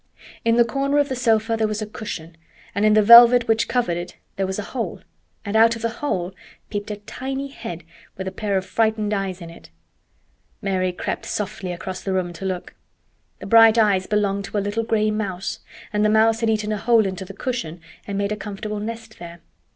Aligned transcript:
In 0.43 0.55
the 0.55 0.65
corner 0.65 0.97
of 0.97 1.09
the 1.09 1.15
sofa 1.15 1.55
there 1.55 1.67
was 1.67 1.79
a 1.79 1.85
cushion, 1.85 2.35
and 2.73 2.85
in 2.85 2.95
the 2.95 3.03
velvet 3.03 3.47
which 3.47 3.67
covered 3.67 3.97
it 3.97 4.15
there 4.35 4.47
was 4.47 4.57
a 4.57 4.63
hole, 4.73 5.01
and 5.45 5.55
out 5.55 5.75
of 5.75 5.83
the 5.83 5.91
hole 6.01 6.33
peeped 6.71 6.89
a 6.89 6.95
tiny 6.95 7.49
head 7.49 7.83
with 8.17 8.27
a 8.27 8.31
pair 8.31 8.57
of 8.57 8.65
frightened 8.65 9.13
eyes 9.13 9.41
in 9.41 9.51
it. 9.51 9.69
Mary 10.59 10.91
crept 10.91 11.27
softly 11.27 11.71
across 11.71 12.01
the 12.01 12.13
room 12.13 12.33
to 12.33 12.45
look. 12.45 12.73
The 13.41 13.45
bright 13.45 13.77
eyes 13.77 14.07
belonged 14.07 14.45
to 14.45 14.57
a 14.57 14.65
little 14.65 14.83
gray 14.83 15.11
mouse, 15.11 15.59
and 15.93 16.03
the 16.03 16.09
mouse 16.09 16.39
had 16.39 16.49
eaten 16.49 16.71
a 16.71 16.77
hole 16.77 17.05
into 17.05 17.23
the 17.23 17.35
cushion 17.35 17.79
and 18.07 18.17
made 18.17 18.31
a 18.31 18.35
comfortable 18.35 18.79
nest 18.79 19.19
there. 19.19 19.41